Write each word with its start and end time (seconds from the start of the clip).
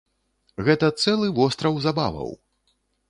Гэта 0.69 0.89
цэлы 1.03 1.27
востраў 1.41 1.73
забаваў! 1.85 2.29